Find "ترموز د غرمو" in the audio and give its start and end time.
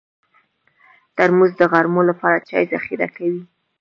1.15-2.01